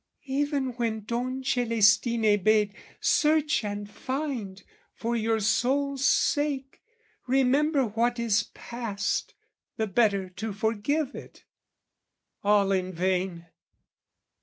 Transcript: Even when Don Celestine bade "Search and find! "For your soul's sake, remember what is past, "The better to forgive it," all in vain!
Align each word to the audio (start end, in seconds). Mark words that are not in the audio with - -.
Even 0.25 0.69
when 0.77 1.03
Don 1.05 1.43
Celestine 1.43 2.35
bade 2.41 2.73
"Search 2.99 3.63
and 3.63 3.87
find! 3.87 4.63
"For 4.95 5.15
your 5.15 5.39
soul's 5.39 6.03
sake, 6.03 6.81
remember 7.27 7.85
what 7.85 8.17
is 8.17 8.49
past, 8.55 9.35
"The 9.77 9.85
better 9.85 10.27
to 10.31 10.53
forgive 10.53 11.13
it," 11.13 11.43
all 12.43 12.71
in 12.71 12.91
vain! 12.93 13.45